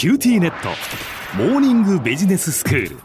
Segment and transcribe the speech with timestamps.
[0.00, 0.70] QTnet。
[1.36, 2.96] モーニングビジネススクール。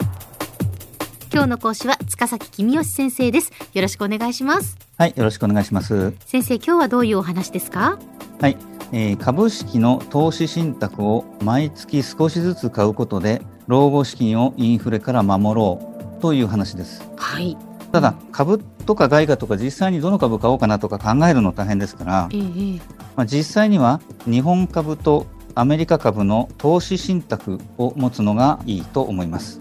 [1.29, 3.51] 今日の講師は塚崎公義先生です。
[3.73, 4.77] よろしくお願いします。
[4.97, 6.13] はい、よろしくお願いします。
[6.25, 7.99] 先生今日はどういうお話ですか？
[8.39, 8.55] はい、
[8.93, 15.81] えー株式の投資信託を毎月少しずつ買うことで老後資金をインフレから守ろ
[16.17, 17.03] うという話です。
[17.17, 17.57] はい。
[17.91, 22.79] ただ株とか外貨とか実際にどの株買おうかなとか考えるの大変ですからえ、えええ。
[23.17, 29.59] まあ、実際には日本株とアメリカ株の投資信託を持つのがいいと思います。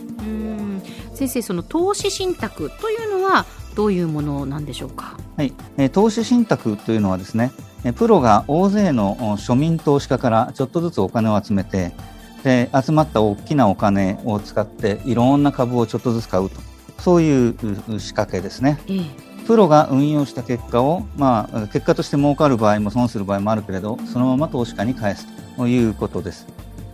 [1.15, 5.17] 先生その投資信託というのはどういうものなんでしょうか？
[5.37, 7.53] はい、えー投資信託というのはですね、
[7.85, 11.93] えープロが大勢のお庶民投資家からちょっとずつお金を集めて、
[12.43, 16.57] で集まった大きなお金を使っていろんな株をちょっとずつ買うと、
[16.99, 17.57] そういう
[17.89, 18.81] う仕掛けですね。
[18.89, 25.27] ええプロが運用した結果を、まあ、結果として儲かる場合も損する場合もあるけれど、そのまま投資家に返す
[25.57, 26.47] ということです。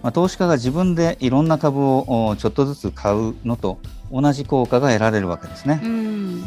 [0.03, 3.79] まあ、投資家が自分でいろんな株をおちょっとずつ買うのと
[4.11, 5.87] 同じ効果が得られるわけですねう。
[5.87, 6.45] ん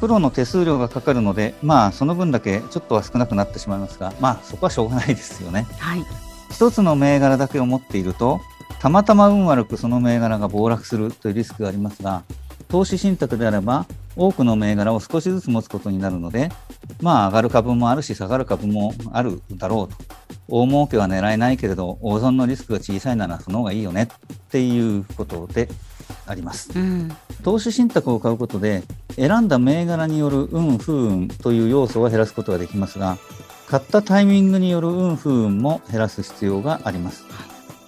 [0.00, 5.66] プロの手数料がかかるので、まあ、その分だけちょっとは少なくなってしまいますが、まあ、そこはしょうがないですよね。
[5.78, 6.04] はい
[6.50, 8.40] 一つの銘柄だけを持っていると、
[8.78, 12.22] たまたま運悪くその銘柄が暴落するというリスクがありますが、
[12.68, 13.86] 投資信託であれば、
[14.16, 16.50] 多くの銘柄を少しずつ持つことになるので、
[17.00, 19.96] まあ、上がる株もあるし、下がる株もあるだろうと。
[20.48, 25.68] 大儲けは狙えないけれど、大損のリスクが小さいならその方がいいよねっていうことで
[26.26, 26.70] あります。
[26.74, 28.82] うん投資信託を買うことで
[29.14, 33.18] 選んだ銘柄による運不運という要素は減らすことができますが
[33.68, 37.24] 買ったタイミングによる運不運も減らす必要があります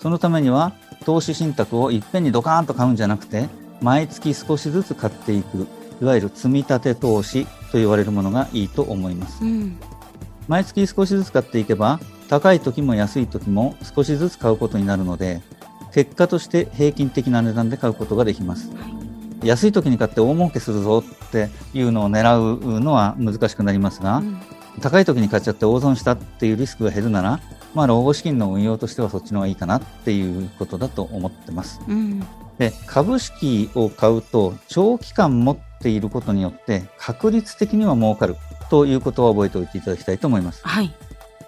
[0.00, 3.48] そのためには投資信託をいっぺんにドカーンと買うんじゃなくて
[3.80, 5.66] 毎月少しずつ買っていく
[6.00, 9.44] いわゆる積み立て投資と言われるものがいいと思います。
[9.44, 9.78] うん。
[10.46, 15.42] 毎月少しずつ買っていけば高い時も安い時も少しずつ買うことになるので
[15.92, 18.70] 結果として平均的な値段で買うことができます。
[19.42, 24.40] 安い時に買って大儲けするぞっていうのを狙うのは難しくなりますが、うん。
[24.80, 27.40] 高い時に買っちゃって大損したっていうリスクが減るなら、
[27.74, 31.80] まあ、老後資金の運用としてはそっちの方がいいかなっていうことだと思ってます。
[31.88, 32.20] うん。
[32.58, 38.36] で株式を買うと長期間持っていることによって確率的には儲かる
[38.70, 40.66] ということを覚えておいていただきたいと思います。
[40.66, 40.94] はい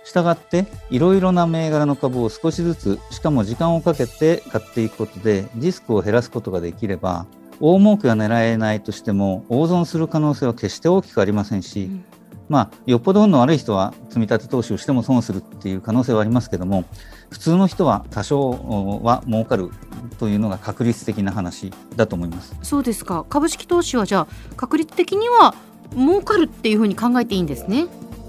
[0.02, 7.26] したがっていろいろな銘柄の株を少しずつしかも時間をかけて買っていくことでリスクを減らすことができれば
[7.60, 12.04] 大儲けは狙えないとしても大損する可能性は決して大きくありませんし、うん
[12.50, 16.84] まあ、よっぽど運の悪い人は積み立て投資をしても損するっていう可能性はありますけども
[17.30, 18.50] 普通の人は多少
[19.02, 19.70] は儲かる
[20.18, 22.54] というのが確率的な話だと思います。
[22.62, 25.54] そうですか株式投資はじゃあ確率的には
[25.94, 27.86] 儲かるっていうふうに考えていいんですね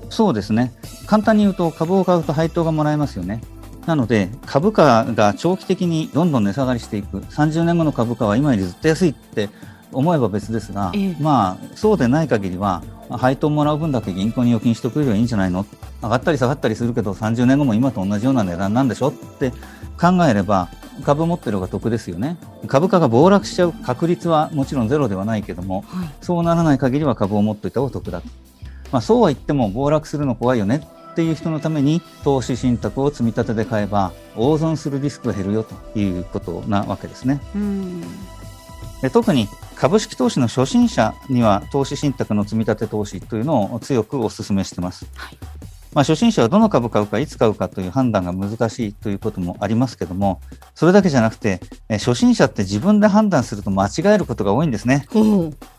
[0.10, 0.74] そうですね。
[1.06, 3.42] 簡単に言うと株を買うと配当がもらえますよね。
[3.86, 9.50] なので株価が長期的にどんどん値下がりしていく30年後の株価は今よりずっと安いって
[9.94, 11.16] 思えば別ですが、ええ。
[11.20, 15.66] まあそうでない限りは配当もらう分だけ銀行に預金しておくよりはいいんじゃないの？
[16.02, 19.10] 上がったり下がったりするけど30年後も今と同じような値段なんでしょ？
[19.10, 19.52] って
[20.00, 20.70] 考えれば
[21.04, 22.38] 株持ってる方が得ですよね。
[22.68, 26.10] 株価が暴落しちゃう確率はもちろんゼロではないけどもはい。
[26.22, 28.28] そうならない限りは株を持っておいた方が得だと。
[28.92, 37.40] まあ、そうは言っても暴落するの怖いよねっていう人のために投資信託を積み立てで買えば大損するリスクが減るよということなわけですね。
[37.56, 38.04] うん
[39.02, 45.06] で特に株式投資の初心者には投資信託の積み立て投資というのを強くお勧めしてます。
[45.16, 45.38] はい
[45.94, 50.40] まあ、初心者はどの株買うかいつ買うかという判断が難しいということもありますけども
[50.74, 55.06] それだけじゃなくてえ初心者って自分で判断すると間違えることが多いんですね。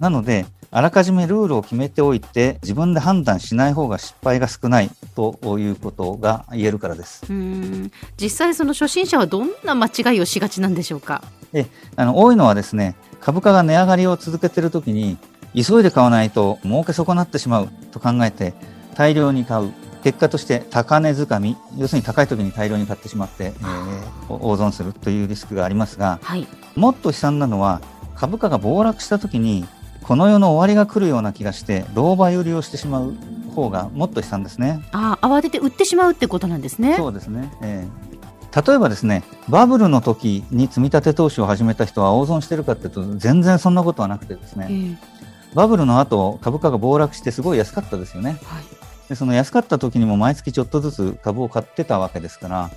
[0.01, 7.25] なので、あらかじめルールを決めておいて、自分で判断しない方が失敗が少ないということが言えるからです。
[7.31, 7.91] うん
[8.21, 11.23] 実際その初心者はどんな間違いをしがちなんでしょうか？
[11.53, 11.67] で
[11.97, 15.17] あの多いのはですね、株価が値上がりを続けているときに、
[15.55, 18.53] 急いで買わないと儲け損なってしまうと考えて、
[18.95, 19.73] 大量に買う。
[20.03, 24.93] 結果として高値掴み、要するに高い時に大量に買ってしまって、えー大損する。
[24.93, 26.49] というリスクがありますが、はい。
[26.75, 27.81] もっと悲惨なのは
[28.17, 29.67] 株価が暴落した時に
[30.03, 33.15] この世の終わりが来るような気がして老婆売りをしてしまう
[33.55, 34.83] 方がもっと悲惨ですね。
[34.93, 36.97] あ慌てて売ってしまうってことなんですね。
[36.97, 38.12] そうですね、ええ
[38.55, 45.13] 例えばですねバブルの時に積み立て投資を始めた人は大損してるかっていうと全然そんなことはなくてですねええ
[45.55, 48.39] バブルの後株価が暴落してすごい安かったですよね。
[48.45, 52.71] はいでその安かった時にも毎月ちょっとずつ株を買ってたわけですから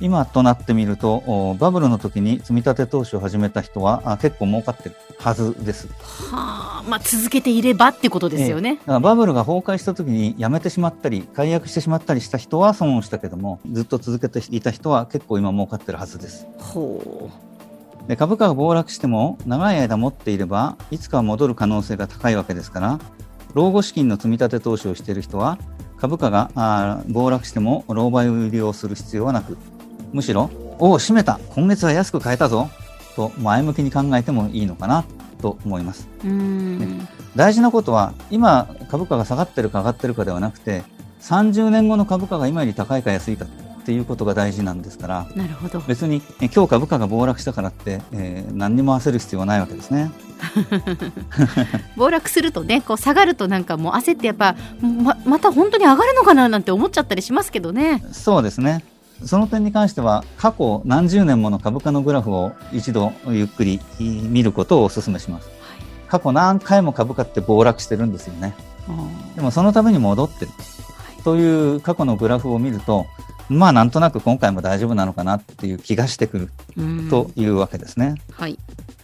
[0.00, 5.88] 今となってみると、おバブルの時に積み立て投資を始めた人はあ結構儲かってるはずです。
[6.32, 8.76] はあ、まあ続けていればってことですよね。
[8.76, 16.46] だからバブルが崩壊した時に辞めてしまったり、解約してしまったりした人は損をしたけども、ずっと続けていた人は結構今儲かってるはずです。
[16.58, 17.30] ほ
[18.08, 22.98] で株価が暴落しても長い間持っていればいつかは戻る可能性が高いわけですから
[23.54, 25.58] 老後資金の積み立て投資をしている人は
[25.98, 29.58] 株価が暴落しても老媒売りをする必要はなく
[30.12, 32.70] むしろ「おお閉めた今月は安く買えたぞ」
[33.16, 35.04] と前向きに考えてもいいのかな
[35.40, 36.28] と思いますう。
[36.28, 37.08] うーん。
[37.36, 40.82] 大事なことは今株価が下がってるか上がってるかではなくて
[41.20, 45.80] 30年後の株価が今より高いか安いかっていうことが大事なんですからなるほど。
[45.80, 50.10] 別にえ今日株価が暴落したからって、えー何にも焦る必要はないわけですね。
[51.96, 58.02] 暴落するとね、こう下がるとなんかもう焦ってやっぱままた本当に上がるのかななんて思っちゃったりしますけどね。
[58.12, 58.84] そうですね。
[59.24, 65.48] その点に関しては過去何十年もの株価のグラフを一度ゆっくりえー見ることをお勧めします。
[66.08, 68.54] 過去何回も株価って暴落してるんですよね。
[69.36, 70.50] でもそのために戻ってる
[71.22, 73.06] という過去のグラフを見ると、
[73.48, 78.14] まあなんとなく今回も大丈夫なのかなっていう気がしてくるうんというわけですね。
[78.32, 78.58] はい。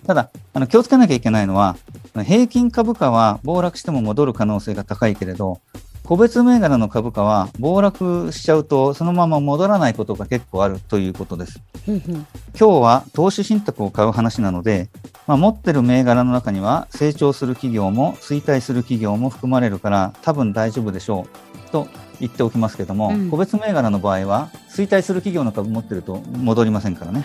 [0.06, 1.76] ただ、あの気をつけなきゃいけないのは、
[2.24, 5.60] 平均株価は暴落しても戻る可能性が高いけれど、
[6.06, 11.60] 個別銘柄の株価は暴落しちゃうとそのまま戻らないことが結構あるということです。
[11.86, 12.24] 今
[12.54, 14.88] 日は投資信託を買う話なので、
[15.26, 21.26] まあ、持ってる銘柄の中には成長する企業も衰退する企業も含まれるから多分大丈夫でしょ
[21.68, 21.88] うと
[22.20, 27.24] 言っておきますけども、うん個別銘柄の場合は衰退する企業の株持ってると戻りませんからね。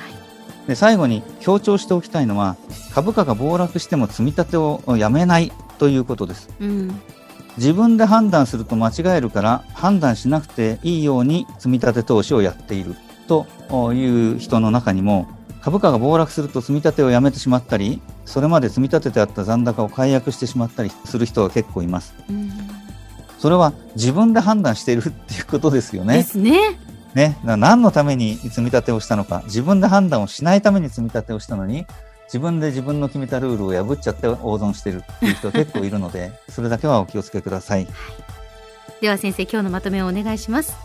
[0.68, 2.56] で最後に強調しておきたいのは
[2.96, 6.50] 株価が暴落しても積み立てをやめないということです。
[6.60, 7.02] うん。
[7.58, 12.96] 自分で判断すると間違えるから判断しなくていいように積み立て投資をやっている
[13.28, 13.46] と
[13.94, 15.28] いう人の中にも
[15.62, 22.16] 株価が暴落すると積み立てをやめてしまったりそれまで積み立ててあった残高を解約してしまったりする人が結構います。
[22.30, 22.52] うん
[23.42, 26.78] それは自分で判断しているっていうことですよでねすね。
[27.16, 27.40] ね。
[27.44, 29.42] 何のために積み立てをしたのか。
[29.46, 31.88] 自分で判断をしないために積み立てをしたのに
[32.32, 37.88] 自分で自分の決めたルールを破っちゃって大損してるっていう人結構いるので それだけはお気をつけください
[39.02, 40.76] では先生今日のまとめをお願いします。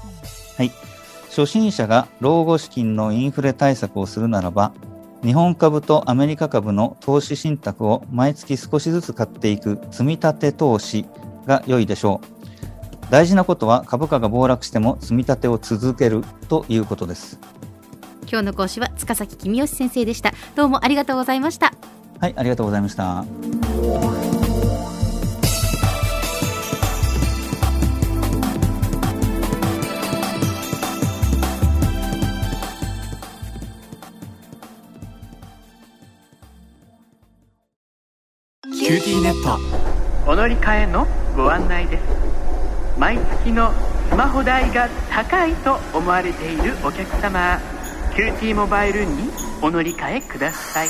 [0.57, 0.73] はい。
[1.29, 4.73] 初心者が老後資金のインフレ対策をするならば、
[5.23, 11.05] 日本株とアメリカ株の投資信託を毎月少しずつ買っていく積み立て投資
[11.47, 13.11] が良いでしょう。
[13.11, 17.39] 大事なことは株価が暴落しても積み立てを続けるということです。
[18.29, 20.33] 今日の講師は塚崎君吉先生でした。
[20.55, 21.73] どうもありがとうございました。
[22.21, 23.25] はい、ありがとうございました。
[38.87, 39.59] QTnet
[40.31, 41.07] お乗り換えの
[41.37, 42.03] ご案内です
[42.97, 43.73] 毎月の
[44.09, 47.61] スマホ代が高いと思われているお客様
[48.17, 49.31] QT モバイルに
[49.61, 50.89] お乗り換えください。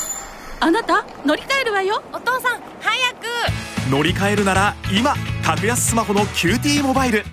[0.61, 2.00] あなた乗り換えるわよ。
[2.12, 3.90] お父さん早く。
[3.90, 5.12] 乗り換えるなら今
[5.44, 7.25] 格安スマホの QT モバイル